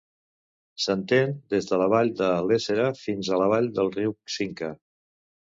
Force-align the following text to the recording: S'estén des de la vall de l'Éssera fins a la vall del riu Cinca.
S'estén 0.85 1.35
des 1.53 1.69
de 1.73 1.79
la 1.83 1.87
vall 1.95 2.11
de 2.23 2.31
l'Éssera 2.47 2.89
fins 3.03 3.29
a 3.29 3.39
la 3.45 3.51
vall 3.55 3.71
del 3.79 3.93
riu 3.99 4.17
Cinca. 4.39 4.73